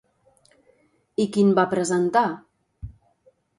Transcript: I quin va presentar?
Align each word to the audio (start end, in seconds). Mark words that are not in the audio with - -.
I 1.27 1.27
quin 1.37 1.53
va 1.61 1.67
presentar? 1.75 2.25